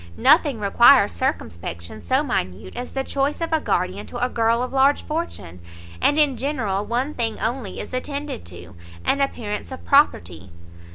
Nothing 0.17 0.59
requires 0.59 1.13
circumspection 1.13 2.01
so 2.01 2.23
minute 2.23 2.75
as 2.75 2.93
the 2.93 3.03
choice 3.03 3.39
of 3.39 3.53
a 3.53 3.59
guardian 3.61 4.07
to 4.07 4.17
a 4.17 4.29
girl 4.29 4.63
of 4.63 4.73
large 4.73 5.03
fortune, 5.03 5.59
and 6.01 6.17
in 6.17 6.37
general 6.37 6.83
one 6.83 7.13
thing 7.13 7.39
only 7.39 7.79
is 7.79 7.93
attended 7.93 8.43
to, 8.45 8.73
an 9.05 9.21
appearance 9.21 9.71
of 9.71 9.85
property. 9.85 10.49